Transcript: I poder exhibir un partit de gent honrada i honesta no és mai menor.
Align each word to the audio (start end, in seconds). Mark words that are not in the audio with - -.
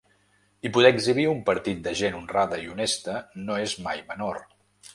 I 0.67 0.71
poder 0.77 0.89
exhibir 0.95 1.25
un 1.33 1.43
partit 1.49 1.83
de 1.89 1.93
gent 2.01 2.17
honrada 2.21 2.59
i 2.63 2.65
honesta 2.73 3.19
no 3.45 3.61
és 3.69 3.79
mai 3.89 4.05
menor. 4.13 4.45